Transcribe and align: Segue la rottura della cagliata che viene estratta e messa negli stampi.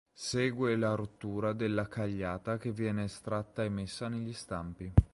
Segue 0.19 0.75
la 0.77 0.95
rottura 0.95 1.53
della 1.53 1.87
cagliata 1.87 2.57
che 2.57 2.71
viene 2.71 3.03
estratta 3.03 3.63
e 3.63 3.69
messa 3.69 4.07
negli 4.07 4.33
stampi. 4.33 4.91